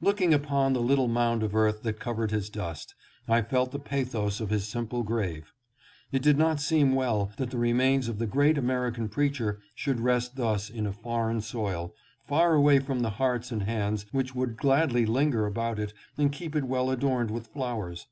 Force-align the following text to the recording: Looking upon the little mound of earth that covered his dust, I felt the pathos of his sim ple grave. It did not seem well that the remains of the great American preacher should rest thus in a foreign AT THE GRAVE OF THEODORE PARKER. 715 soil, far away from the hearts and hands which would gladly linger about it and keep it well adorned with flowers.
Looking 0.00 0.32
upon 0.32 0.72
the 0.72 0.80
little 0.80 1.08
mound 1.08 1.42
of 1.42 1.52
earth 1.56 1.82
that 1.82 1.98
covered 1.98 2.30
his 2.30 2.48
dust, 2.48 2.94
I 3.26 3.42
felt 3.42 3.72
the 3.72 3.80
pathos 3.80 4.38
of 4.38 4.50
his 4.50 4.68
sim 4.68 4.86
ple 4.86 5.02
grave. 5.02 5.52
It 6.12 6.22
did 6.22 6.38
not 6.38 6.60
seem 6.60 6.94
well 6.94 7.32
that 7.38 7.50
the 7.50 7.58
remains 7.58 8.06
of 8.06 8.20
the 8.20 8.26
great 8.28 8.56
American 8.56 9.08
preacher 9.08 9.58
should 9.74 9.98
rest 9.98 10.36
thus 10.36 10.70
in 10.70 10.86
a 10.86 10.92
foreign 10.92 11.38
AT 11.38 11.42
THE 11.42 11.52
GRAVE 11.54 11.64
OF 11.64 11.72
THEODORE 11.72 11.90
PARKER. 12.28 12.30
715 12.30 12.30
soil, 12.30 12.38
far 12.38 12.54
away 12.54 12.78
from 12.78 13.00
the 13.00 13.10
hearts 13.16 13.50
and 13.50 13.62
hands 13.64 14.06
which 14.12 14.34
would 14.36 14.56
gladly 14.56 15.06
linger 15.06 15.44
about 15.44 15.80
it 15.80 15.92
and 16.16 16.30
keep 16.30 16.54
it 16.54 16.62
well 16.68 16.88
adorned 16.88 17.32
with 17.32 17.48
flowers. 17.48 18.06